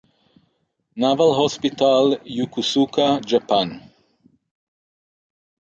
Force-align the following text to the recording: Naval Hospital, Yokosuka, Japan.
Naval 0.95 1.31
Hospital, 1.35 2.17
Yokosuka, 2.25 3.21
Japan. 3.23 3.79